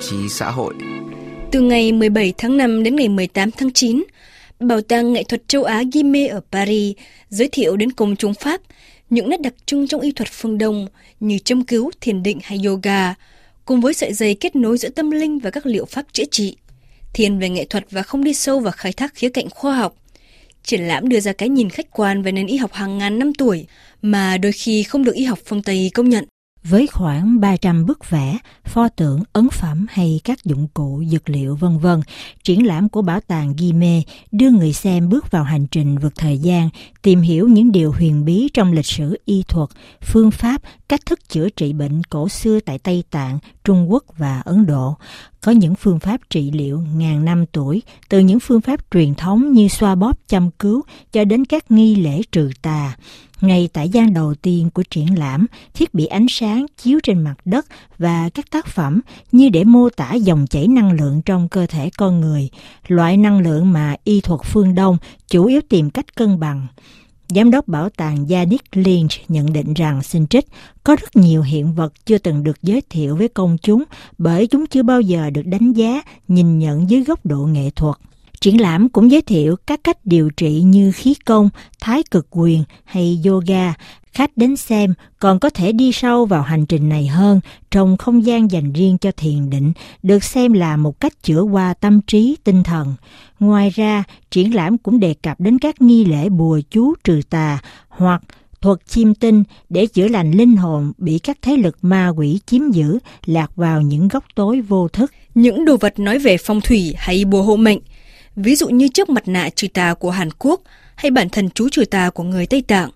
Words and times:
chí 0.00 0.16
xã 0.28 0.50
hội. 0.50 0.74
Từ 1.52 1.60
ngày 1.60 1.92
17 1.92 2.32
tháng 2.38 2.56
5 2.56 2.82
đến 2.82 2.96
ngày 2.96 3.08
18 3.08 3.50
tháng 3.50 3.72
9, 3.72 4.04
Bảo 4.60 4.80
tàng 4.80 5.12
nghệ 5.12 5.24
thuật 5.24 5.48
châu 5.48 5.64
Á 5.64 5.82
Guimet 5.92 6.30
ở 6.30 6.40
Paris 6.52 6.96
giới 7.28 7.48
thiệu 7.52 7.76
đến 7.76 7.92
công 7.92 8.16
chúng 8.16 8.34
Pháp 8.34 8.60
những 9.10 9.30
nét 9.30 9.40
đặc 9.40 9.54
trưng 9.66 9.88
trong 9.88 10.00
y 10.00 10.12
thuật 10.12 10.28
phương 10.28 10.58
Đông 10.58 10.86
như 11.20 11.38
châm 11.38 11.64
cứu, 11.64 11.90
thiền 12.00 12.22
định 12.22 12.38
hay 12.42 12.60
yoga, 12.66 13.14
cùng 13.64 13.80
với 13.80 13.94
sợi 13.94 14.12
dây 14.12 14.34
kết 14.34 14.56
nối 14.56 14.78
giữa 14.78 14.88
tâm 14.88 15.10
linh 15.10 15.38
và 15.38 15.50
các 15.50 15.66
liệu 15.66 15.84
pháp 15.84 16.06
chữa 16.12 16.24
trị. 16.30 16.56
Thiền 17.12 17.38
về 17.38 17.48
nghệ 17.48 17.64
thuật 17.64 17.84
và 17.90 18.02
không 18.02 18.24
đi 18.24 18.34
sâu 18.34 18.60
vào 18.60 18.72
khai 18.76 18.92
thác 18.92 19.14
khía 19.14 19.28
cạnh 19.28 19.50
khoa 19.50 19.74
học. 19.74 19.94
Triển 20.62 20.80
lãm 20.80 21.08
đưa 21.08 21.20
ra 21.20 21.32
cái 21.32 21.48
nhìn 21.48 21.70
khách 21.70 21.90
quan 21.90 22.22
về 22.22 22.32
nền 22.32 22.46
y 22.46 22.56
học 22.56 22.72
hàng 22.72 22.98
ngàn 22.98 23.18
năm 23.18 23.34
tuổi 23.34 23.66
mà 24.02 24.38
đôi 24.38 24.52
khi 24.52 24.82
không 24.82 25.04
được 25.04 25.14
y 25.14 25.24
học 25.24 25.38
phương 25.44 25.62
Tây 25.62 25.90
công 25.94 26.08
nhận. 26.08 26.24
Với 26.64 26.86
khoảng 26.86 27.40
300 27.40 27.86
bức 27.86 28.10
vẽ, 28.10 28.38
pho 28.64 28.88
tượng, 28.88 29.22
ấn 29.32 29.50
phẩm 29.50 29.86
hay 29.90 30.20
các 30.24 30.44
dụng 30.44 30.68
cụ, 30.74 31.04
dược 31.06 31.28
liệu 31.28 31.56
vân 31.56 31.78
vân, 31.78 32.00
triển 32.44 32.66
lãm 32.66 32.88
của 32.88 33.02
bảo 33.02 33.20
tàng 33.20 33.54
Guimet 33.58 34.04
đưa 34.32 34.50
người 34.50 34.72
xem 34.72 35.08
bước 35.08 35.30
vào 35.30 35.44
hành 35.44 35.66
trình 35.66 35.98
vượt 35.98 36.12
thời 36.16 36.38
gian, 36.38 36.68
tìm 37.02 37.20
hiểu 37.20 37.48
những 37.48 37.72
điều 37.72 37.92
huyền 37.92 38.24
bí 38.24 38.48
trong 38.54 38.72
lịch 38.72 38.86
sử 38.86 39.18
y 39.24 39.42
thuật, 39.48 39.68
phương 40.02 40.30
pháp, 40.30 40.62
cách 40.88 41.06
thức 41.06 41.28
chữa 41.28 41.48
trị 41.48 41.72
bệnh 41.72 42.02
cổ 42.04 42.28
xưa 42.28 42.60
tại 42.60 42.78
Tây 42.78 43.04
Tạng, 43.10 43.38
Trung 43.64 43.92
Quốc 43.92 44.04
và 44.16 44.40
Ấn 44.40 44.66
Độ. 44.66 44.96
Có 45.40 45.52
những 45.52 45.74
phương 45.74 45.98
pháp 45.98 46.20
trị 46.30 46.50
liệu 46.50 46.82
ngàn 46.96 47.24
năm 47.24 47.44
tuổi, 47.52 47.82
từ 48.08 48.18
những 48.18 48.40
phương 48.40 48.60
pháp 48.60 48.80
truyền 48.90 49.14
thống 49.14 49.52
như 49.52 49.68
xoa 49.68 49.94
bóp 49.94 50.18
chăm 50.28 50.50
cứu 50.50 50.82
cho 51.12 51.24
đến 51.24 51.44
các 51.44 51.70
nghi 51.70 51.94
lễ 51.96 52.22
trừ 52.32 52.50
tà. 52.62 52.96
Ngay 53.40 53.68
tại 53.72 53.88
gian 53.88 54.14
đầu 54.14 54.34
tiên 54.34 54.70
của 54.70 54.82
triển 54.90 55.18
lãm, 55.18 55.46
thiết 55.74 55.94
bị 55.94 56.06
ánh 56.06 56.26
sáng 56.28 56.66
chiếu 56.82 57.00
trên 57.02 57.20
mặt 57.20 57.34
đất 57.44 57.66
và 57.98 58.28
các 58.34 58.50
tác 58.50 58.66
phẩm 58.66 59.00
như 59.32 59.48
để 59.48 59.64
mô 59.64 59.88
tả 59.90 60.14
dòng 60.14 60.46
chảy 60.50 60.68
năng 60.68 60.92
lượng 60.92 61.22
trong 61.22 61.48
cơ 61.48 61.66
thể 61.66 61.90
con 61.96 62.20
người, 62.20 62.48
loại 62.88 63.16
năng 63.16 63.40
lượng 63.40 63.72
mà 63.72 63.96
y 64.04 64.20
thuật 64.20 64.40
phương 64.44 64.74
Đông 64.74 64.96
chủ 65.28 65.44
yếu 65.44 65.60
tìm 65.68 65.90
cách 65.90 66.14
cân 66.14 66.40
bằng. 66.40 66.66
Giám 67.34 67.50
đốc 67.50 67.68
bảo 67.68 67.88
tàng 67.88 68.24
Janik 68.24 68.58
Lynch 68.72 69.10
nhận 69.28 69.52
định 69.52 69.74
rằng 69.74 70.02
xin 70.02 70.26
trích 70.26 70.46
có 70.84 70.96
rất 70.96 71.16
nhiều 71.16 71.42
hiện 71.42 71.72
vật 71.74 71.92
chưa 72.06 72.18
từng 72.18 72.44
được 72.44 72.62
giới 72.62 72.82
thiệu 72.90 73.16
với 73.16 73.28
công 73.28 73.56
chúng 73.62 73.84
bởi 74.18 74.46
chúng 74.46 74.66
chưa 74.66 74.82
bao 74.82 75.00
giờ 75.00 75.30
được 75.30 75.46
đánh 75.46 75.72
giá, 75.72 76.02
nhìn 76.28 76.58
nhận 76.58 76.90
dưới 76.90 77.04
góc 77.04 77.26
độ 77.26 77.38
nghệ 77.38 77.70
thuật. 77.76 77.96
Triển 78.40 78.60
lãm 78.60 78.88
cũng 78.88 79.10
giới 79.10 79.22
thiệu 79.22 79.56
các 79.66 79.80
cách 79.84 79.98
điều 80.04 80.30
trị 80.30 80.62
như 80.62 80.92
khí 80.92 81.14
công, 81.24 81.50
thái 81.80 82.02
cực 82.10 82.26
quyền 82.30 82.64
hay 82.84 83.20
yoga. 83.26 83.74
Khách 84.12 84.36
đến 84.36 84.56
xem 84.56 84.94
còn 85.18 85.38
có 85.38 85.50
thể 85.50 85.72
đi 85.72 85.92
sâu 85.92 86.26
vào 86.26 86.42
hành 86.42 86.66
trình 86.66 86.88
này 86.88 87.06
hơn 87.06 87.40
trong 87.70 87.96
không 87.96 88.26
gian 88.26 88.50
dành 88.50 88.72
riêng 88.72 88.98
cho 88.98 89.10
thiền 89.16 89.50
định, 89.50 89.72
được 90.02 90.24
xem 90.24 90.52
là 90.52 90.76
một 90.76 91.00
cách 91.00 91.22
chữa 91.22 91.40
qua 91.40 91.74
tâm 91.74 92.00
trí, 92.00 92.36
tinh 92.44 92.62
thần. 92.62 92.94
Ngoài 93.40 93.70
ra, 93.70 94.04
triển 94.30 94.54
lãm 94.54 94.78
cũng 94.78 95.00
đề 95.00 95.14
cập 95.22 95.40
đến 95.40 95.58
các 95.58 95.82
nghi 95.82 96.04
lễ 96.04 96.28
bùa 96.28 96.60
chú 96.70 96.94
trừ 97.04 97.20
tà 97.30 97.58
hoặc 97.88 98.22
thuật 98.60 98.78
chiêm 98.86 99.14
tinh 99.14 99.44
để 99.68 99.86
chữa 99.86 100.08
lành 100.08 100.32
linh 100.32 100.56
hồn 100.56 100.92
bị 100.98 101.18
các 101.18 101.38
thế 101.42 101.56
lực 101.56 101.78
ma 101.82 102.08
quỷ 102.16 102.40
chiếm 102.46 102.70
giữ, 102.70 102.98
lạc 103.26 103.56
vào 103.56 103.80
những 103.80 104.08
góc 104.08 104.24
tối 104.34 104.60
vô 104.60 104.88
thức. 104.88 105.12
Những 105.34 105.64
đồ 105.64 105.76
vật 105.76 105.98
nói 105.98 106.18
về 106.18 106.36
phong 106.36 106.60
thủy 106.60 106.94
hay 106.96 107.24
bùa 107.24 107.42
hộ 107.42 107.56
mệnh– 107.56 107.78
ví 108.36 108.56
dụ 108.56 108.68
như 108.68 108.88
chiếc 108.88 109.08
mặt 109.08 109.28
nạ 109.28 109.48
trừ 109.54 109.68
tà 109.68 109.94
của 109.94 110.10
Hàn 110.10 110.28
Quốc 110.38 110.60
hay 110.94 111.10
bản 111.10 111.28
thân 111.28 111.50
chú 111.50 111.68
trừ 111.68 111.84
tà 111.84 112.10
của 112.10 112.22
người 112.22 112.46
Tây 112.46 112.62
Tạng, 112.62 112.90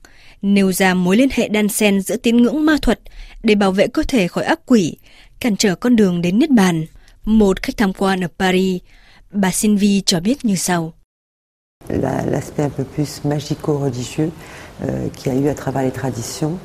nêu 0.44 0.72
ra 0.72 0.94
mối 0.94 1.16
liên 1.16 1.28
hệ 1.32 1.48
đan 1.48 1.68
xen 1.68 2.00
giữa 2.00 2.16
tín 2.16 2.36
ngưỡng 2.36 2.66
ma 2.66 2.76
thuật 2.82 3.00
để 3.42 3.54
bảo 3.54 3.72
vệ 3.72 3.86
cơ 3.86 4.02
thể 4.02 4.28
khỏi 4.28 4.44
ác 4.44 4.60
quỷ, 4.66 4.96
cản 5.40 5.56
trở 5.56 5.74
con 5.74 5.96
đường 5.96 6.22
đến 6.22 6.38
Niết 6.38 6.50
Bàn. 6.50 6.86
Một 7.24 7.62
khách 7.62 7.76
tham 7.76 7.92
quan 7.92 8.24
ở 8.24 8.28
Paris, 8.38 8.82
bà 9.30 9.50
Sylvie 9.50 10.00
cho 10.06 10.20
biết 10.20 10.44
như 10.44 10.56
sau. 10.56 10.92
L'aspect 11.88 12.58
un 12.58 12.70
peu 12.77 12.84
plus 12.96 13.20
magico-religieux 13.24 14.30
euh, 14.84 15.08
qui 15.16 15.30
a 15.30 15.34
eu 15.34 15.48
à 15.48 15.54
travers 15.54 15.84
les 15.84 15.90
traditions 15.90 16.56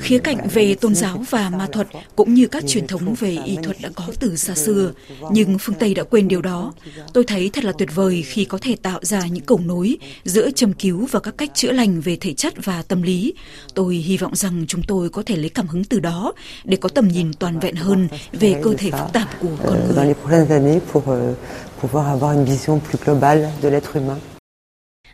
Khía 0.00 0.18
cạnh 0.18 0.48
về 0.48 0.74
tôn 0.74 0.94
giáo 0.94 1.24
và 1.30 1.50
ma 1.50 1.66
thuật 1.72 1.86
cũng 2.16 2.34
như 2.34 2.46
các 2.46 2.64
truyền 2.66 2.86
thống 2.86 3.14
về 3.14 3.38
y 3.44 3.56
thuật 3.62 3.76
đã 3.82 3.88
có 3.94 4.04
từ 4.20 4.36
xa 4.36 4.54
xưa, 4.54 4.92
nhưng 5.30 5.58
phương 5.58 5.76
Tây 5.78 5.94
đã 5.94 6.02
quên 6.02 6.28
điều 6.28 6.42
đó. 6.42 6.72
Tôi 7.12 7.24
thấy 7.24 7.50
thật 7.52 7.64
là 7.64 7.72
tuyệt 7.78 7.94
vời 7.94 8.22
khi 8.26 8.44
có 8.44 8.58
thể 8.60 8.76
tạo 8.82 9.00
ra 9.02 9.26
những 9.26 9.44
cầu 9.44 9.60
nối 9.64 9.96
giữa 10.24 10.50
châm 10.50 10.72
cứu 10.72 11.06
và 11.10 11.20
các 11.20 11.38
cách 11.38 11.50
chữa 11.54 11.72
lành 11.72 12.00
về 12.00 12.16
thể 12.20 12.34
chất 12.34 12.54
và 12.64 12.82
tâm 12.82 13.02
lý. 13.02 13.34
Tôi 13.74 13.94
hy 13.94 14.16
vọng 14.16 14.34
rằng 14.34 14.64
chúng 14.68 14.82
tôi 14.82 15.10
có 15.10 15.22
thể 15.26 15.36
lấy 15.36 15.48
cảm 15.48 15.66
hứng 15.66 15.84
từ 15.84 16.00
đó 16.00 16.32
để 16.64 16.76
có 16.76 16.88
tầm 16.88 17.08
nhìn 17.08 17.32
toàn 17.32 17.60
vẹn 17.60 17.74
hơn 17.76 18.08
về 18.32 18.60
cơ 18.62 18.74
thể 18.78 18.90
phức 18.90 19.12
tạp 19.12 19.40
của 19.40 19.48
con 19.64 19.80
người. 19.94 20.14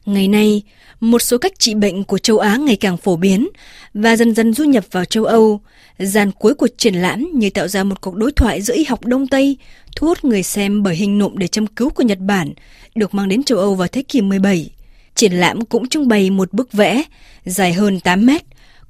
Ngày 0.07 0.29
nay, 0.29 0.63
một 1.01 1.23
số 1.23 1.39
cách 1.39 1.53
trị 1.59 1.75
bệnh 1.75 2.05
của 2.05 2.19
châu 2.19 2.39
Á 2.39 2.57
ngày 2.57 2.77
càng 2.77 2.97
phổ 2.97 3.17
biến 3.17 3.49
và 3.95 4.17
dần 4.17 4.35
dần 4.35 4.55
du 4.55 4.65
nhập 4.65 4.85
vào 4.91 5.05
châu 5.05 5.25
Âu. 5.25 5.61
Gian 5.99 6.31
cuối 6.33 6.55
của 6.55 6.69
triển 6.79 6.95
lãm 6.95 7.31
như 7.35 7.51
tạo 7.51 7.69
ra 7.69 7.85
một 7.85 8.01
cuộc 8.01 8.15
đối 8.15 8.33
thoại 8.33 8.63
giữa 8.63 8.75
y 8.75 8.85
học 8.85 9.05
Đông 9.05 9.27
Tây, 9.27 9.57
thu 9.97 10.07
hút 10.07 10.25
người 10.25 10.43
xem 10.43 10.83
bởi 10.83 10.97
hình 10.97 11.19
nộm 11.19 11.39
để 11.39 11.47
châm 11.47 11.67
cứu 11.67 11.91
của 11.91 12.03
Nhật 12.03 12.19
Bản, 12.19 12.53
được 12.95 13.15
mang 13.15 13.29
đến 13.29 13.43
châu 13.43 13.59
Âu 13.59 13.75
vào 13.75 13.89
thế 13.89 14.03
kỷ 14.03 14.21
17. 14.21 14.71
Triển 15.15 15.33
lãm 15.33 15.65
cũng 15.65 15.89
trưng 15.89 16.09
bày 16.09 16.31
một 16.31 16.53
bức 16.53 16.73
vẽ 16.73 17.03
dài 17.45 17.73
hơn 17.73 18.01
8 18.01 18.27
mét, 18.27 18.43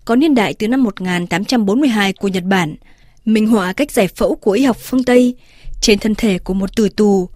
có 0.04 0.16
niên 0.16 0.34
đại 0.34 0.54
từ 0.54 0.68
năm 0.68 0.82
1842 0.82 2.12
của 2.12 2.28
Nhật 2.28 2.44
Bản, 2.44 2.74
minh 3.24 3.46
họa 3.46 3.72
cách 3.72 3.90
giải 3.90 4.08
phẫu 4.08 4.34
của 4.34 4.52
y 4.52 4.64
học 4.64 4.76
phương 4.80 5.04
Tây 5.04 5.34
trên 5.80 5.98
thân 5.98 6.14
thể 6.14 6.38
của 6.38 6.54
một 6.54 6.76
tử 6.76 6.88
tù. 6.88 7.28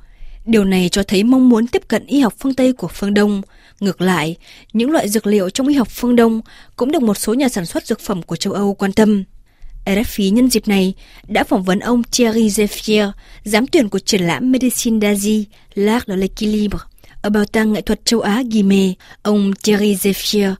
Điều 0.47 0.65
này 0.65 0.89
cho 0.89 1.03
thấy 1.03 1.25
mong 1.25 1.49
muốn 1.49 1.67
tiếp 1.67 1.83
cận 1.89 2.07
y 2.07 2.21
học 2.21 2.35
phương 2.39 2.55
Tây 2.55 2.73
của 2.73 2.89
phương 2.89 3.15
Đông– 3.15 3.43
Ngược 3.81 4.01
lại, 4.01 4.37
những 4.73 4.91
loại 4.91 5.09
dược 5.09 5.27
liệu 5.27 5.51
trong 5.51 5.69
y 5.69 5.75
học 5.75 5.89
phương 5.91 6.17
Đông 6.17 6.41
cũng 6.77 6.93
được 6.93 7.03
một 7.03 7.19
số 7.19 7.35
nhà 7.35 7.49
sản 7.49 7.67
xuất 7.67 7.87
dược 7.87 8.01
phẩm 8.01 8.23
của 8.23 8.37
châu 8.37 8.53
Âu 8.53 8.75
quan 8.75 8.93
tâm. 8.93 9.25
RFI 9.85 10.33
nhân 10.33 10.51
dịp 10.51 10.69
này 10.69 10.95
đã 11.29 11.45
phỏng 11.45 11.63
vấn 11.63 11.81
ông 11.81 12.03
Thierry 12.13 12.49
Zephyr, 12.49 13.13
giám 13.45 13.67
tuyển 13.67 13.89
của 13.89 13.99
triển 13.99 14.23
lãm 14.23 14.53
Medicine 14.53 14.99
d'Asie, 14.99 15.45
L'Art 15.75 16.01
de 16.07 16.17
l'Équilibre, 16.17 16.79
ở 17.23 17.31
Bảo 17.31 17.45
tàng 17.45 17.73
Nghệ 17.73 17.81
thuật 17.81 18.05
châu 18.05 18.21
Á 18.21 18.43
Guimet. 18.53 18.97
Ông 19.23 19.53
Thierry 19.63 19.95
Zephyr 19.95 20.55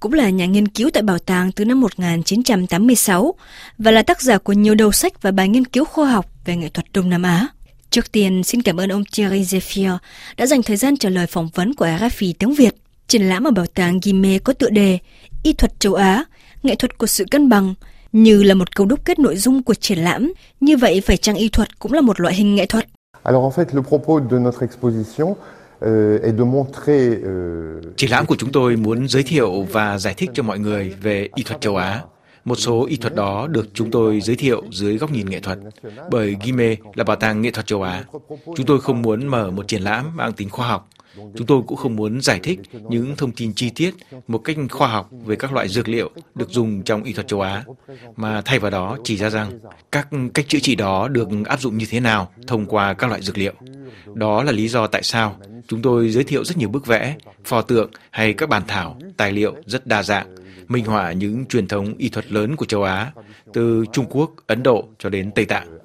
cũng 0.00 0.12
là 0.12 0.30
nhà 0.30 0.46
nghiên 0.46 0.68
cứu 0.68 0.90
tại 0.92 1.02
bảo 1.02 1.18
tàng 1.18 1.52
từ 1.52 1.64
năm 1.64 1.80
1986 1.80 3.34
và 3.78 3.90
là 3.90 4.02
tác 4.02 4.22
giả 4.22 4.38
của 4.38 4.52
nhiều 4.52 4.74
đầu 4.74 4.92
sách 4.92 5.22
và 5.22 5.30
bài 5.30 5.48
nghiên 5.48 5.64
cứu 5.64 5.84
khoa 5.84 6.10
học 6.10 6.26
về 6.44 6.56
nghệ 6.56 6.68
thuật 6.68 6.86
Đông 6.92 7.10
Nam 7.10 7.22
Á. 7.22 7.48
Trước 7.94 8.12
tiên, 8.12 8.44
xin 8.44 8.62
cảm 8.62 8.80
ơn 8.80 8.92
ông 8.92 9.04
Thierry 9.12 9.42
Zephyr 9.42 9.98
đã 10.36 10.46
dành 10.46 10.62
thời 10.62 10.76
gian 10.76 10.96
trả 10.96 11.08
lời 11.08 11.26
phỏng 11.26 11.48
vấn 11.54 11.74
của 11.74 11.86
RFI 11.86 12.32
tiếng 12.38 12.54
Việt. 12.54 12.74
Triển 13.08 13.22
lãm 13.22 13.44
ở 13.44 13.50
bảo 13.50 13.66
tàng 13.74 14.00
Guimet 14.04 14.44
có 14.44 14.52
tựa 14.52 14.70
đề 14.70 14.98
Y 15.42 15.52
thuật 15.52 15.80
châu 15.80 15.94
Á, 15.94 16.24
nghệ 16.62 16.74
thuật 16.74 16.98
của 16.98 17.06
sự 17.06 17.24
cân 17.30 17.48
bằng, 17.48 17.74
như 18.12 18.42
là 18.42 18.54
một 18.54 18.76
câu 18.76 18.86
đúc 18.86 19.00
kết 19.04 19.18
nội 19.18 19.36
dung 19.36 19.62
của 19.62 19.74
triển 19.74 19.98
lãm. 19.98 20.32
Như 20.60 20.76
vậy, 20.76 21.00
phải 21.06 21.16
chăng 21.16 21.36
y 21.36 21.48
thuật 21.48 21.78
cũng 21.78 21.92
là 21.92 22.00
một 22.00 22.20
loại 22.20 22.34
hình 22.34 22.54
nghệ 22.54 22.66
thuật? 22.66 22.86
Alors 23.22 23.44
en 23.44 23.50
fait, 23.50 23.74
le 23.74 23.82
propos 23.82 24.22
de 24.30 24.38
notre 24.38 24.66
exposition 24.66 25.34
euh, 25.86 26.22
euh, 26.22 26.32
Triển 27.96 28.10
lãm 28.10 28.26
của 28.26 28.36
chúng 28.38 28.52
tôi 28.52 28.76
muốn 28.76 29.08
giới 29.08 29.22
thiệu 29.22 29.62
và 29.62 29.98
giải 29.98 30.14
thích 30.16 30.30
cho 30.34 30.42
mọi 30.42 30.58
người 30.58 30.94
về 31.02 31.28
y 31.34 31.42
thuật 31.42 31.60
châu 31.60 31.76
Á. 31.76 32.02
Một 32.44 32.54
số 32.54 32.86
y 32.86 32.96
thuật 32.96 33.14
đó 33.14 33.46
được 33.46 33.68
chúng 33.74 33.90
tôi 33.90 34.20
giới 34.20 34.36
thiệu 34.36 34.62
dưới 34.72 34.98
góc 34.98 35.12
nhìn 35.12 35.30
nghệ 35.30 35.40
thuật, 35.40 35.58
bởi 36.10 36.36
Gime 36.44 36.76
là 36.94 37.04
bảo 37.04 37.16
tàng 37.16 37.42
nghệ 37.42 37.50
thuật 37.50 37.66
châu 37.66 37.82
Á. 37.82 38.04
Chúng 38.56 38.66
tôi 38.66 38.80
không 38.80 39.02
muốn 39.02 39.26
mở 39.26 39.50
một 39.50 39.68
triển 39.68 39.82
lãm 39.82 40.16
mang 40.16 40.32
tính 40.32 40.50
khoa 40.50 40.68
học. 40.68 40.88
Chúng 41.16 41.46
tôi 41.46 41.62
cũng 41.66 41.78
không 41.78 41.96
muốn 41.96 42.20
giải 42.20 42.40
thích 42.42 42.60
những 42.88 43.16
thông 43.16 43.32
tin 43.32 43.54
chi 43.54 43.70
tiết 43.70 43.94
một 44.28 44.38
cách 44.38 44.56
khoa 44.70 44.88
học 44.88 45.10
về 45.24 45.36
các 45.36 45.52
loại 45.52 45.68
dược 45.68 45.88
liệu 45.88 46.10
được 46.34 46.50
dùng 46.50 46.82
trong 46.82 47.02
y 47.02 47.12
thuật 47.12 47.28
châu 47.28 47.40
Á, 47.40 47.64
mà 48.16 48.42
thay 48.44 48.58
vào 48.58 48.70
đó 48.70 48.96
chỉ 49.04 49.16
ra 49.16 49.30
rằng 49.30 49.58
các 49.92 50.08
cách 50.34 50.48
chữa 50.48 50.58
trị 50.58 50.74
đó 50.74 51.08
được 51.08 51.28
áp 51.44 51.60
dụng 51.60 51.78
như 51.78 51.86
thế 51.90 52.00
nào 52.00 52.32
thông 52.46 52.66
qua 52.66 52.92
các 52.92 53.06
loại 53.06 53.22
dược 53.22 53.38
liệu. 53.38 53.52
Đó 54.14 54.42
là 54.42 54.52
lý 54.52 54.68
do 54.68 54.86
tại 54.86 55.02
sao 55.02 55.36
chúng 55.68 55.82
tôi 55.82 56.10
giới 56.10 56.24
thiệu 56.24 56.44
rất 56.44 56.56
nhiều 56.56 56.68
bức 56.68 56.86
vẽ, 56.86 57.16
pho 57.44 57.62
tượng 57.62 57.90
hay 58.10 58.32
các 58.32 58.48
bản 58.48 58.62
thảo, 58.68 58.98
tài 59.16 59.32
liệu 59.32 59.54
rất 59.66 59.86
đa 59.86 60.02
dạng 60.02 60.34
minh 60.68 60.84
họa 60.84 61.12
những 61.12 61.46
truyền 61.46 61.68
thống 61.68 61.94
y 61.98 62.08
thuật 62.08 62.32
lớn 62.32 62.56
của 62.56 62.66
châu 62.66 62.82
Á, 62.82 63.12
từ 63.52 63.84
Trung 63.92 64.06
Quốc, 64.10 64.30
Ấn 64.46 64.62
Độ 64.62 64.84
cho 64.98 65.08
đến 65.08 65.30
Tây 65.34 65.44
Tạng. 65.44 65.78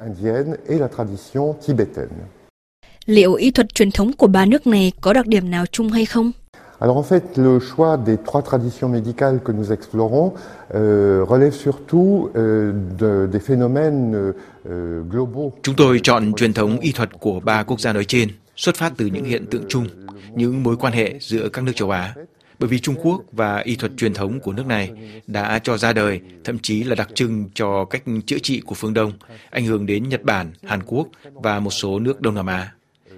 Liệu 3.05 3.33
y 3.33 3.51
thuật 3.51 3.73
truyền 3.73 3.91
thống 3.91 4.13
của 4.13 4.27
ba 4.27 4.45
nước 4.45 4.67
này 4.67 4.91
có 5.01 5.13
đặc 5.13 5.27
điểm 5.27 5.51
nào 5.51 5.65
chung 5.65 5.89
hay 5.89 6.05
không? 6.05 6.31
Alors 6.79 6.95
en 6.95 7.03
fait, 7.03 7.23
le 7.35 7.59
choix 7.59 7.97
des 8.05 8.17
trois 8.25 8.41
traditions 8.41 8.87
médicales 8.87 9.39
que 9.43 9.51
nous 9.51 9.71
explorons 9.71 10.31
euh, 10.73 11.25
relève 11.29 11.53
surtout 11.53 12.29
euh, 12.35 12.73
de, 12.99 13.27
des 13.33 13.39
phénomènes 13.39 14.33
euh, 14.69 15.03
globaux. 15.09 15.53
Chúng 15.63 15.75
tôi 15.75 15.99
chọn 16.03 16.33
truyền 16.33 16.53
thống 16.53 16.79
y 16.79 16.91
thuật 16.91 17.09
của 17.19 17.39
ba 17.39 17.63
quốc 17.63 17.79
gia 17.79 17.93
nói 17.93 18.05
trên, 18.05 18.29
xuất 18.55 18.75
phát 18.75 18.93
từ 18.97 19.05
những 19.05 19.25
hiện 19.25 19.45
tượng 19.51 19.63
chung, 19.69 19.87
những 20.35 20.63
mối 20.63 20.75
quan 20.77 20.93
hệ 20.93 21.15
giữa 21.19 21.49
các 21.49 21.63
nước 21.63 21.71
châu 21.75 21.89
Á 21.89 22.15
bởi 22.59 22.69
vì 22.69 22.79
Trung 22.79 22.95
Quốc 23.03 23.21
và 23.31 23.57
y 23.57 23.75
thuật 23.75 23.91
truyền 23.97 24.13
thống 24.13 24.39
của 24.39 24.53
nước 24.53 24.65
này 24.65 24.91
đã 25.27 25.59
cho 25.59 25.77
ra 25.77 25.93
đời, 25.93 26.21
thậm 26.43 26.59
chí 26.59 26.83
là 26.83 26.95
đặc 26.95 27.09
trưng 27.15 27.49
cho 27.53 27.85
cách 27.85 28.03
chữa 28.25 28.39
trị 28.39 28.61
của 28.65 28.75
phương 28.75 28.93
Đông, 28.93 29.11
ảnh 29.49 29.65
hưởng 29.65 29.85
đến 29.85 30.09
Nhật 30.09 30.23
Bản, 30.23 30.51
Hàn 30.63 30.79
Quốc 30.85 31.07
và 31.33 31.59
một 31.59 31.71
số 31.71 31.99
nước 31.99 32.21
Đông 32.21 32.35
Nam 32.35 32.47
Á. 32.47 32.71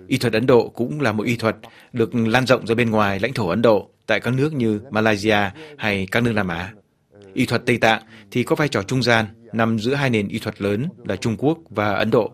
Y 0.07 0.17
thuật 0.17 0.33
Ấn 0.33 0.45
Độ 0.45 0.69
cũng 0.69 1.01
là 1.01 1.11
một 1.11 1.23
y 1.23 1.35
thuật 1.35 1.55
được 1.93 2.15
lan 2.15 2.45
rộng 2.45 2.67
ra 2.67 2.75
bên 2.75 2.89
ngoài 2.89 3.19
lãnh 3.19 3.33
thổ 3.33 3.47
Ấn 3.47 3.61
Độ 3.61 3.89
tại 4.07 4.19
các 4.19 4.33
nước 4.33 4.53
như 4.53 4.81
Malaysia 4.89 5.37
hay 5.77 6.07
các 6.11 6.23
nước 6.23 6.31
Nam 6.31 6.47
Á. 6.47 6.73
Y 7.33 7.45
thuật 7.45 7.65
Tây 7.65 7.77
Tạng 7.77 8.03
thì 8.31 8.43
có 8.43 8.55
vai 8.55 8.67
trò 8.67 8.83
trung 8.83 9.03
gian, 9.03 9.25
nằm 9.53 9.79
giữa 9.79 9.93
hai 9.93 10.09
nền 10.09 10.27
y 10.27 10.39
thuật 10.39 10.61
lớn 10.61 10.85
là 11.05 11.15
Trung 11.15 11.35
Quốc 11.37 11.57
và 11.69 11.93
Ấn 11.93 12.11
Độ. 12.11 12.31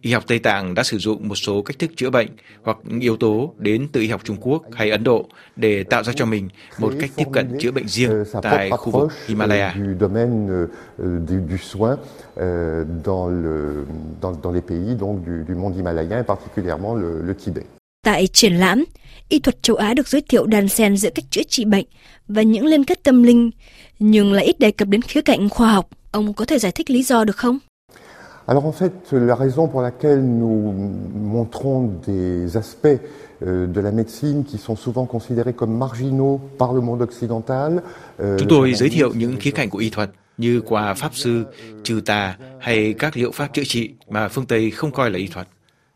Y 0.00 0.12
học 0.12 0.24
Tây 0.26 0.38
Tạng 0.38 0.74
đã 0.74 0.82
sử 0.82 0.98
dụng 0.98 1.28
một 1.28 1.34
số 1.34 1.62
cách 1.62 1.78
thức 1.78 1.90
chữa 1.96 2.10
bệnh 2.10 2.28
hoặc 2.62 2.78
yếu 3.00 3.16
tố 3.16 3.54
đến 3.58 3.88
từ 3.92 4.00
y 4.00 4.08
học 4.08 4.20
Trung 4.24 4.36
Quốc 4.40 4.62
hay 4.72 4.90
Ấn 4.90 5.04
Độ 5.04 5.28
để 5.56 5.84
tạo 5.84 6.02
ra 6.02 6.12
cho 6.16 6.26
mình 6.26 6.48
một 6.78 6.92
cách 7.00 7.10
tiếp 7.16 7.26
cận 7.32 7.58
chữa 7.58 7.70
bệnh 7.70 7.88
riêng 7.88 8.24
tại 8.42 8.70
khu 8.70 8.90
vực 8.90 9.10
Himalaya. 9.26 9.74
Tại 18.04 18.26
triển 18.26 18.54
lãm, 18.54 18.84
y 19.28 19.38
thuật 19.38 19.62
châu 19.62 19.76
Á 19.76 19.94
được 19.94 20.08
giới 20.08 20.20
thiệu 20.20 20.46
đan 20.46 20.68
xen 20.68 20.96
giữa 20.96 21.10
cách 21.14 21.24
chữa 21.30 21.42
trị 21.48 21.64
bệnh 21.64 21.86
và 22.28 22.42
những 22.42 22.66
liên 22.66 22.84
kết 22.84 23.02
tâm 23.02 23.22
linh, 23.22 23.50
nhưng 23.98 24.32
lại 24.32 24.44
ít 24.44 24.58
đề 24.58 24.70
cập 24.70 24.88
đến 24.88 25.02
khía 25.02 25.20
cạnh 25.20 25.48
khoa 25.48 25.72
học. 25.72 25.88
Ông 26.10 26.34
có 26.34 26.44
thể 26.44 26.58
giải 26.58 26.72
thích 26.72 26.90
lý 26.90 27.02
do 27.02 27.24
được 27.24 27.36
không? 27.36 27.58
Alors 28.50 28.66
en 28.66 28.72
fait, 28.72 28.92
la 29.12 29.36
raison 29.36 29.68
pour 29.68 29.80
laquelle 29.80 30.22
nous 30.40 30.56
montrons 31.36 31.78
des 32.06 32.56
aspects 32.56 32.98
euh, 33.42 33.68
de 33.68 33.80
la 33.80 33.92
médecine 33.92 34.42
qui 34.44 34.58
sont 34.58 34.74
souvent 34.74 35.06
considérés 35.06 35.52
comme 35.52 35.78
marginaux 35.78 36.40
par 36.58 36.72
le 36.72 36.80
monde 36.80 37.00
occidental. 37.00 37.80
Euh, 38.20 38.36
Chúng 38.38 38.48
tôi 38.48 38.74
giới 38.74 38.88
thiệu 38.88 39.12
những 39.14 39.36
khía 39.36 39.50
cạnh 39.50 39.70
của 39.70 39.78
y 39.78 39.90
thuật 39.90 40.10
như 40.38 40.60
qua 40.66 40.94
pháp 40.94 41.14
sư, 41.14 41.44
trừ 41.84 42.00
tà 42.06 42.36
hay 42.60 42.94
các 42.98 43.16
liệu 43.16 43.30
pháp 43.30 43.54
chữa 43.54 43.64
trị 43.64 43.90
mà 44.08 44.28
phương 44.28 44.46
Tây 44.46 44.70
không 44.70 44.90
coi 44.90 45.10
là 45.10 45.18
y 45.18 45.26
thuật. 45.26 45.48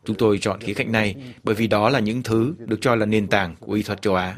Chúng 0.04 0.16
tôi 0.16 0.38
chọn 0.40 0.60
khía 0.60 0.74
cạnh 0.74 0.92
này 0.92 1.14
bởi 1.44 1.54
vì 1.54 1.66
đó 1.66 1.88
là 1.88 2.00
những 2.00 2.22
thứ 2.22 2.54
được 2.58 2.78
cho 2.80 2.94
là 2.94 3.06
nền 3.06 3.26
tảng 3.28 3.56
của 3.60 3.72
y 3.72 3.82
thuật 3.82 4.02
châu 4.02 4.14
Á. 4.14 4.36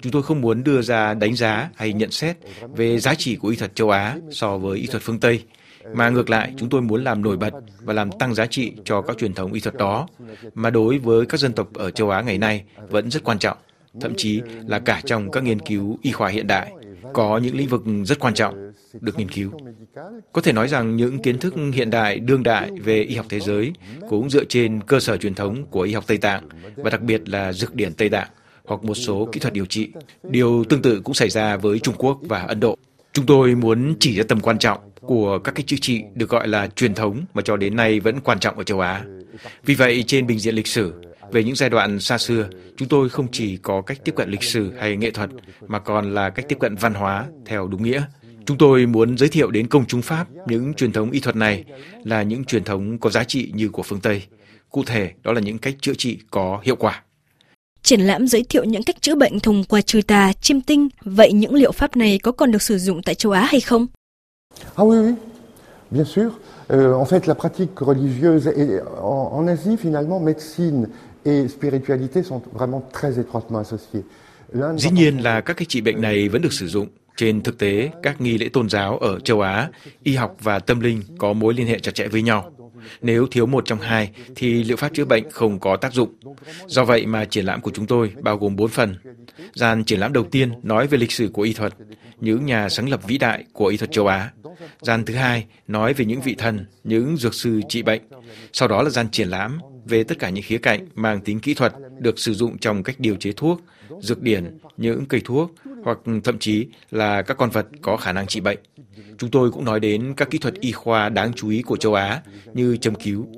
Chúng 0.00 0.12
tôi 0.12 0.22
không 0.22 0.40
muốn 0.40 0.64
đưa 0.64 0.82
ra 0.82 1.14
đánh 1.14 1.36
giá 1.36 1.70
hay 1.74 1.92
nhận 1.92 2.10
xét 2.10 2.36
về 2.76 2.98
giá 2.98 3.14
trị 3.14 3.36
của 3.36 3.48
y 3.48 3.56
thuật 3.56 3.74
châu 3.74 3.90
Á 3.90 4.16
so 4.30 4.58
với 4.58 4.78
y 4.78 4.86
thuật 4.86 5.02
phương 5.02 5.20
Tây, 5.20 5.44
mà 5.92 6.08
ngược 6.08 6.30
lại 6.30 6.52
chúng 6.56 6.68
tôi 6.68 6.82
muốn 6.82 7.04
làm 7.04 7.22
nổi 7.22 7.36
bật 7.36 7.54
và 7.80 7.92
làm 7.92 8.10
tăng 8.18 8.34
giá 8.34 8.46
trị 8.46 8.72
cho 8.84 9.02
các 9.02 9.18
truyền 9.18 9.34
thống 9.34 9.52
y 9.52 9.60
thuật 9.60 9.74
đó, 9.74 10.08
mà 10.54 10.70
đối 10.70 10.98
với 10.98 11.26
các 11.26 11.40
dân 11.40 11.52
tộc 11.52 11.74
ở 11.74 11.90
châu 11.90 12.10
Á 12.10 12.20
ngày 12.20 12.38
nay 12.38 12.64
vẫn 12.90 13.10
rất 13.10 13.24
quan 13.24 13.38
trọng, 13.38 13.58
thậm 14.00 14.14
chí 14.16 14.40
là 14.66 14.78
cả 14.78 15.00
trong 15.04 15.30
các 15.30 15.44
nghiên 15.44 15.60
cứu 15.60 15.98
y 16.02 16.12
khoa 16.12 16.28
hiện 16.28 16.46
đại, 16.46 16.72
có 17.12 17.38
những 17.38 17.56
lĩnh 17.56 17.68
vực 17.68 17.82
rất 18.04 18.18
quan 18.18 18.34
trọng 18.34 18.72
được 19.00 19.18
nghiên 19.18 19.28
cứu. 19.28 19.50
Có 20.32 20.42
thể 20.42 20.52
nói 20.52 20.68
rằng 20.68 20.96
những 20.96 21.18
kiến 21.18 21.38
thức 21.38 21.54
hiện 21.72 21.90
đại 21.90 22.18
đương 22.18 22.42
đại 22.42 22.70
về 22.82 23.02
y 23.02 23.14
học 23.16 23.26
thế 23.28 23.40
giới 23.40 23.72
cũng 24.08 24.30
dựa 24.30 24.44
trên 24.44 24.80
cơ 24.80 25.00
sở 25.00 25.16
truyền 25.16 25.34
thống 25.34 25.66
của 25.70 25.80
y 25.80 25.92
học 25.92 26.04
Tây 26.06 26.18
Tạng 26.18 26.48
và 26.76 26.90
đặc 26.90 27.02
biệt 27.02 27.28
là 27.28 27.52
dược 27.52 27.74
điển 27.74 27.92
Tây 27.94 28.08
Tạng 28.08 28.28
hoặc 28.64 28.84
một 28.84 28.94
số 28.94 29.28
kỹ 29.32 29.40
thuật 29.40 29.54
điều 29.54 29.66
trị. 29.66 29.88
Điều 30.22 30.64
tương 30.64 30.82
tự 30.82 31.00
cũng 31.00 31.14
xảy 31.14 31.30
ra 31.30 31.56
với 31.56 31.78
Trung 31.78 31.94
Quốc 31.98 32.18
và 32.22 32.42
Ấn 32.42 32.60
Độ. 32.60 32.78
Chúng 33.14 33.26
tôi 33.26 33.54
muốn 33.54 33.94
chỉ 34.00 34.16
ra 34.16 34.24
tầm 34.28 34.40
quan 34.40 34.58
trọng 34.58 34.78
của 35.00 35.38
các 35.38 35.54
cái 35.54 35.64
chữa 35.66 35.76
trị 35.80 36.02
được 36.14 36.28
gọi 36.28 36.48
là 36.48 36.66
truyền 36.66 36.94
thống 36.94 37.24
mà 37.34 37.42
cho 37.42 37.56
đến 37.56 37.76
nay 37.76 38.00
vẫn 38.00 38.20
quan 38.20 38.38
trọng 38.38 38.58
ở 38.58 38.64
châu 38.64 38.80
Á. 38.80 39.04
Vì 39.64 39.74
vậy, 39.74 40.04
trên 40.06 40.26
bình 40.26 40.38
diện 40.38 40.54
lịch 40.54 40.66
sử, 40.66 40.92
về 41.32 41.44
những 41.44 41.54
giai 41.54 41.70
đoạn 41.70 42.00
xa 42.00 42.18
xưa, 42.18 42.48
chúng 42.76 42.88
tôi 42.88 43.08
không 43.08 43.26
chỉ 43.32 43.56
có 43.56 43.82
cách 43.82 43.98
tiếp 44.04 44.12
cận 44.16 44.30
lịch 44.30 44.42
sử 44.42 44.72
hay 44.80 44.96
nghệ 44.96 45.10
thuật, 45.10 45.30
mà 45.66 45.78
còn 45.78 46.14
là 46.14 46.30
cách 46.30 46.44
tiếp 46.48 46.56
cận 46.60 46.74
văn 46.76 46.94
hóa 46.94 47.26
theo 47.46 47.66
đúng 47.66 47.82
nghĩa. 47.82 48.02
Chúng 48.46 48.58
tôi 48.58 48.86
muốn 48.86 49.18
giới 49.18 49.28
thiệu 49.28 49.50
đến 49.50 49.66
công 49.66 49.86
chúng 49.86 50.02
Pháp 50.02 50.26
những 50.46 50.74
truyền 50.74 50.92
thống 50.92 51.10
y 51.10 51.20
thuật 51.20 51.36
này 51.36 51.64
là 52.04 52.22
những 52.22 52.44
truyền 52.44 52.64
thống 52.64 52.98
có 52.98 53.10
giá 53.10 53.24
trị 53.24 53.52
như 53.54 53.68
của 53.68 53.82
phương 53.82 54.00
Tây. 54.00 54.22
Cụ 54.70 54.84
thể, 54.86 55.12
đó 55.22 55.32
là 55.32 55.40
những 55.40 55.58
cách 55.58 55.74
chữa 55.80 55.94
trị 55.94 56.18
có 56.30 56.60
hiệu 56.62 56.76
quả. 56.76 57.02
Triển 57.84 58.00
lãm 58.00 58.26
giới 58.26 58.44
thiệu 58.48 58.64
những 58.64 58.82
cách 58.82 58.96
chữa 59.00 59.14
bệnh 59.14 59.40
thông 59.40 59.64
qua 59.64 59.80
trừ 59.80 60.00
tà, 60.06 60.32
chiêm 60.40 60.60
tinh. 60.60 60.88
Vậy 61.04 61.32
những 61.32 61.54
liệu 61.54 61.72
pháp 61.72 61.96
này 61.96 62.18
có 62.22 62.32
còn 62.32 62.50
được 62.50 62.62
sử 62.62 62.78
dụng 62.78 63.02
tại 63.02 63.14
châu 63.14 63.32
Á 63.32 63.44
hay 63.44 63.60
không? 63.60 63.86
Ah 64.74 64.88
oui, 64.88 64.96
oui, 64.96 65.14
bien 65.90 66.04
sûr. 66.04 66.30
Euh, 66.70 66.98
en 66.98 67.04
fait, 67.04 67.28
la 67.28 67.34
pratique 67.34 67.86
religieuse 67.86 68.52
et 68.56 68.80
en, 69.02 69.30
en 69.32 69.46
Asie, 69.46 69.76
finalement, 69.76 70.24
médecine 70.24 70.86
et 71.24 71.48
spiritualité 71.48 72.22
sont 72.22 72.40
vraiment 72.52 72.82
très 72.92 73.18
étroitement 73.18 73.58
associées. 73.58 74.02
Dĩ 74.76 74.90
nhiên 74.90 75.18
là 75.18 75.40
các 75.40 75.56
cái 75.56 75.66
trị 75.68 75.80
bệnh 75.80 76.00
này 76.00 76.28
vẫn 76.28 76.42
được 76.42 76.52
sử 76.52 76.68
dụng. 76.68 76.86
Trên 77.16 77.42
thực 77.42 77.58
tế, 77.58 77.90
các 78.02 78.20
nghi 78.20 78.38
lễ 78.38 78.48
tôn 78.52 78.68
giáo 78.68 78.98
ở 78.98 79.20
châu 79.20 79.40
Á, 79.40 79.68
y 80.02 80.14
học 80.14 80.36
và 80.40 80.58
tâm 80.58 80.80
linh 80.80 81.02
có 81.18 81.32
mối 81.32 81.54
liên 81.54 81.66
hệ 81.66 81.78
chặt 81.78 81.94
chẽ 81.94 82.08
với 82.08 82.22
nhau. 82.22 82.50
Nếu 83.02 83.26
thiếu 83.26 83.46
một 83.46 83.64
trong 83.66 83.80
hai 83.80 84.10
thì 84.36 84.64
liệu 84.64 84.76
pháp 84.76 84.94
chữa 84.94 85.04
bệnh 85.04 85.30
không 85.30 85.58
có 85.58 85.76
tác 85.76 85.92
dụng. 85.92 86.14
Do 86.66 86.84
vậy 86.84 87.06
mà 87.06 87.24
triển 87.24 87.44
lãm 87.44 87.60
của 87.60 87.70
chúng 87.74 87.86
tôi 87.86 88.12
bao 88.20 88.36
gồm 88.38 88.56
bốn 88.56 88.68
phần. 88.68 88.96
Gian 89.54 89.84
triển 89.84 90.00
lãm 90.00 90.12
đầu 90.12 90.24
tiên 90.24 90.52
nói 90.62 90.86
về 90.86 90.98
lịch 90.98 91.12
sử 91.12 91.28
của 91.28 91.42
y 91.42 91.52
thuật, 91.52 91.74
những 92.20 92.46
nhà 92.46 92.68
sáng 92.68 92.88
lập 92.88 93.00
vĩ 93.06 93.18
đại 93.18 93.44
của 93.52 93.66
y 93.66 93.76
thuật 93.76 93.92
châu 93.92 94.06
Á. 94.06 94.32
Gian 94.80 95.04
thứ 95.04 95.14
hai 95.14 95.46
nói 95.68 95.94
về 95.94 96.04
những 96.04 96.20
vị 96.20 96.34
thần, 96.38 96.66
những 96.84 97.16
dược 97.16 97.34
sư 97.34 97.60
trị 97.68 97.82
bệnh. 97.82 98.02
Sau 98.52 98.68
đó 98.68 98.82
là 98.82 98.90
gian 98.90 99.10
triển 99.10 99.28
lãm 99.28 99.58
về 99.84 100.04
tất 100.04 100.18
cả 100.18 100.30
những 100.30 100.44
khía 100.44 100.58
cạnh 100.58 100.86
mang 100.94 101.20
tính 101.20 101.40
kỹ 101.40 101.54
thuật 101.54 101.72
được 101.98 102.18
sử 102.18 102.34
dụng 102.34 102.58
trong 102.58 102.82
cách 102.82 102.96
điều 102.98 103.16
chế 103.16 103.32
thuốc, 103.32 103.60
dược 104.00 104.22
điển, 104.22 104.58
những 104.76 105.06
cây 105.06 105.20
thuốc 105.24 105.54
hoặc 105.84 105.98
thậm 106.24 106.38
chí 106.38 106.66
là 106.90 107.22
các 107.22 107.36
con 107.36 107.50
vật 107.50 107.66
có 107.82 107.96
khả 107.96 108.12
năng 108.12 108.26
trị 108.26 108.40
bệnh. 108.40 108.58
Chúng 109.18 109.30
tôi 109.30 109.50
cũng 109.50 109.64
nói 109.64 109.80
đến 109.80 110.14
các 110.16 110.30
kỹ 110.30 110.38
thuật 110.38 110.54
y 110.54 110.72
khoa 110.72 111.08
đáng 111.08 111.32
chú 111.32 111.48
ý 111.48 111.62
của 111.62 111.76
châu 111.76 111.94
Á 111.94 112.22
như 112.54 112.76
châm 112.76 112.94
cứu. 112.94 113.28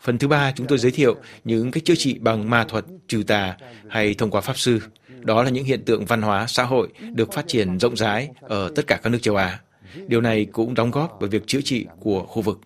Phần 0.00 0.18
thứ 0.18 0.28
ba, 0.28 0.52
chúng 0.56 0.66
tôi 0.66 0.78
giới 0.78 0.92
thiệu 0.92 1.16
những 1.44 1.70
cách 1.70 1.84
chữa 1.84 1.94
trị 1.94 2.18
bằng 2.18 2.50
ma 2.50 2.64
thuật, 2.64 2.84
trừ 3.08 3.22
tà 3.26 3.56
hay 3.88 4.14
thông 4.14 4.30
qua 4.30 4.40
pháp 4.40 4.58
sư. 4.58 4.80
Đó 5.20 5.42
là 5.42 5.50
những 5.50 5.64
hiện 5.64 5.84
tượng 5.84 6.04
văn 6.04 6.22
hóa, 6.22 6.46
xã 6.46 6.62
hội 6.62 6.88
được 7.14 7.32
phát 7.32 7.48
triển 7.48 7.78
rộng 7.78 7.96
rãi 7.96 8.28
ở 8.40 8.72
tất 8.74 8.86
cả 8.86 9.00
các 9.02 9.10
nước 9.10 9.18
châu 9.22 9.36
Á. 9.36 9.60
Điều 10.06 10.20
này 10.20 10.44
cũng 10.44 10.74
đóng 10.74 10.90
góp 10.90 11.16
vào 11.20 11.30
việc 11.30 11.46
chữa 11.46 11.60
trị 11.60 11.86
của 12.00 12.22
khu 12.22 12.42
vực. 12.42 12.60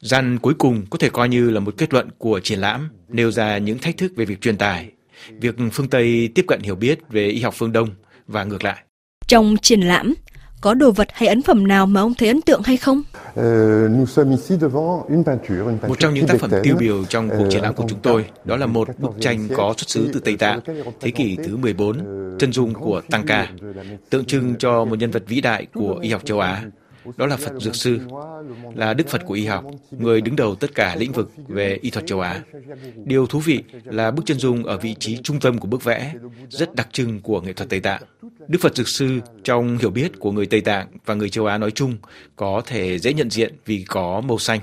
Gian 0.00 0.38
cuối 0.38 0.54
cùng 0.54 0.86
có 0.90 0.98
thể 0.98 1.08
coi 1.10 1.28
như 1.28 1.50
là 1.50 1.60
một 1.60 1.74
kết 1.78 1.92
luận 1.92 2.08
của 2.18 2.40
triển 2.40 2.58
lãm, 2.58 2.88
nêu 3.08 3.30
ra 3.30 3.58
những 3.58 3.78
thách 3.78 3.96
thức 3.96 4.12
về 4.16 4.24
việc 4.24 4.40
truyền 4.40 4.56
tải, 4.56 4.90
việc 5.40 5.54
phương 5.72 5.88
Tây 5.88 6.28
tiếp 6.34 6.44
cận 6.48 6.60
hiểu 6.60 6.74
biết 6.74 6.98
về 7.08 7.28
y 7.28 7.40
học 7.40 7.54
phương 7.56 7.72
Đông 7.72 7.88
và 8.30 8.44
ngược 8.44 8.64
lại. 8.64 8.84
Trong 9.28 9.56
triển 9.62 9.80
lãm, 9.80 10.14
có 10.60 10.74
đồ 10.74 10.90
vật 10.90 11.08
hay 11.12 11.28
ấn 11.28 11.42
phẩm 11.42 11.68
nào 11.68 11.86
mà 11.86 12.00
ông 12.00 12.14
thấy 12.14 12.28
ấn 12.28 12.42
tượng 12.42 12.62
hay 12.62 12.76
không? 12.76 13.02
Một 15.88 15.98
trong 15.98 16.14
những 16.14 16.26
tác 16.26 16.40
phẩm 16.40 16.50
tiêu 16.62 16.76
biểu 16.78 17.04
trong 17.04 17.28
cuộc 17.28 17.46
triển 17.50 17.62
lãm 17.62 17.74
của 17.74 17.84
chúng 17.88 18.00
tôi 18.02 18.24
đó 18.44 18.56
là 18.56 18.66
một 18.66 18.88
bức 18.98 19.10
tranh 19.20 19.48
có 19.56 19.74
xuất 19.76 19.90
xứ 19.90 20.10
từ 20.12 20.20
Tây 20.20 20.36
Tạng, 20.36 20.60
thế 21.00 21.10
kỷ 21.10 21.36
thứ 21.36 21.56
14, 21.56 21.98
chân 22.38 22.52
dung 22.52 22.74
của 22.74 23.00
Tăng 23.10 23.26
Ca, 23.26 23.52
tượng 24.10 24.24
trưng 24.24 24.54
cho 24.58 24.84
một 24.84 24.98
nhân 24.98 25.10
vật 25.10 25.22
vĩ 25.26 25.40
đại 25.40 25.66
của 25.74 25.98
y 26.02 26.10
học 26.10 26.24
châu 26.24 26.40
Á. 26.40 26.62
Đó 27.16 27.26
là 27.26 27.36
Phật 27.36 27.52
Dược 27.60 27.74
Sư, 27.74 27.98
là 28.74 28.94
Đức 28.94 29.08
Phật 29.08 29.22
của 29.26 29.34
y 29.34 29.46
học, 29.46 29.64
người 29.90 30.20
đứng 30.20 30.36
đầu 30.36 30.54
tất 30.54 30.74
cả 30.74 30.96
lĩnh 30.98 31.12
vực 31.12 31.32
về 31.48 31.78
y 31.82 31.90
thuật 31.90 32.06
châu 32.06 32.20
Á. 32.20 32.40
Điều 33.04 33.26
thú 33.26 33.38
vị 33.38 33.62
là 33.84 34.10
bức 34.10 34.26
chân 34.26 34.38
dung 34.38 34.64
ở 34.64 34.78
vị 34.78 34.94
trí 34.98 35.18
trung 35.22 35.40
tâm 35.40 35.58
của 35.58 35.68
bức 35.68 35.84
vẽ, 35.84 36.14
rất 36.48 36.74
đặc 36.74 36.88
trưng 36.92 37.20
của 37.20 37.40
nghệ 37.40 37.52
thuật 37.52 37.68
Tây 37.68 37.80
Tạng. 37.80 38.02
Đức 38.48 38.58
Phật 38.60 38.76
Dược 38.76 38.88
Sư 38.88 39.20
trong 39.44 39.78
hiểu 39.78 39.90
biết 39.90 40.12
của 40.18 40.32
người 40.32 40.46
Tây 40.46 40.60
Tạng 40.60 40.88
và 41.04 41.14
người 41.14 41.30
châu 41.30 41.46
Á 41.46 41.58
nói 41.58 41.70
chung 41.70 41.96
có 42.36 42.62
thể 42.66 42.98
dễ 42.98 43.12
nhận 43.12 43.30
diện 43.30 43.54
vì 43.66 43.84
có 43.88 44.20
màu 44.20 44.38
xanh. 44.38 44.60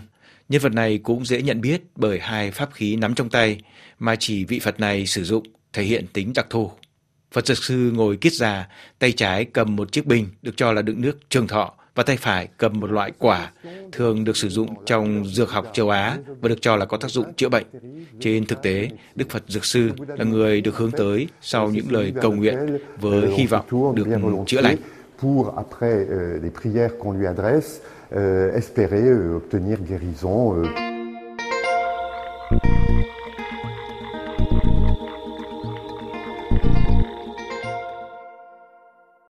Nhân 0.49 0.61
vật 0.61 0.73
này 0.73 0.97
cũng 0.97 1.25
dễ 1.25 1.41
nhận 1.41 1.61
biết 1.61 1.81
bởi 1.95 2.19
hai 2.19 2.51
pháp 2.51 2.69
khí 2.73 2.95
nắm 2.95 3.15
trong 3.15 3.29
tay 3.29 3.61
mà 3.99 4.15
chỉ 4.15 4.45
vị 4.45 4.59
Phật 4.59 4.79
này 4.79 5.07
sử 5.07 5.23
dụng 5.23 5.43
thể 5.73 5.83
hiện 5.83 6.05
tính 6.13 6.33
đặc 6.35 6.47
thù. 6.49 6.71
Phật 7.31 7.47
Dược 7.47 7.63
Sư 7.63 7.91
ngồi 7.95 8.17
kiết 8.17 8.33
già, 8.33 8.67
tay 8.99 9.11
trái 9.11 9.45
cầm 9.45 9.75
một 9.75 9.91
chiếc 9.91 10.05
bình 10.05 10.27
được 10.41 10.57
cho 10.57 10.71
là 10.71 10.81
đựng 10.81 11.01
nước 11.01 11.29
trường 11.29 11.47
thọ 11.47 11.73
và 11.97 12.03
tay 12.03 12.17
phải 12.17 12.47
cầm 12.57 12.79
một 12.79 12.91
loại 12.91 13.11
quả 13.19 13.51
thường 13.91 14.23
được 14.23 14.37
sử 14.37 14.49
dụng 14.49 14.85
trong 14.85 15.25
dược 15.25 15.51
học 15.51 15.65
châu 15.73 15.89
Á 15.89 16.17
và 16.41 16.49
được 16.49 16.61
cho 16.61 16.75
là 16.75 16.85
có 16.85 16.97
tác 16.97 17.11
dụng 17.11 17.33
chữa 17.33 17.49
bệnh. 17.49 17.65
Trên 18.19 18.45
thực 18.45 18.61
tế, 18.61 18.89
Đức 19.15 19.29
Phật 19.29 19.43
Dược 19.47 19.65
Sư 19.65 19.91
là 20.17 20.25
người 20.25 20.61
được 20.61 20.77
hướng 20.77 20.91
tới 20.91 21.27
sau 21.41 21.69
những 21.69 21.91
lời 21.91 22.13
cầu 22.21 22.31
nguyện 22.31 22.55
với 23.01 23.27
hy 23.27 23.45
vọng 23.45 23.95
được 23.95 24.05
chữa 24.47 24.61
lành. 24.61 24.77
Pour 25.21 25.47
après 25.55 26.05
euh, 26.09 26.43
les 26.43 26.51
prières 26.51 26.91
qu'on 26.99 27.11
lui 27.17 27.25
adresse, 27.25 27.81
euh, 28.15 28.53
espérer 28.53 29.09
euh, 29.09 29.37
obtenir 29.37 29.77
guérison. 29.89 30.53
Euh. 30.53 30.86